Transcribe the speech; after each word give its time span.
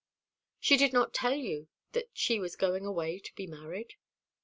"She 0.59 0.77
did 0.77 0.93
not 0.93 1.13
tell 1.13 1.35
you 1.35 1.67
that 1.91 2.09
she 2.11 2.39
was 2.39 2.55
going 2.55 2.87
away 2.87 3.19
to 3.19 3.35
be 3.35 3.45
married?" 3.45 3.93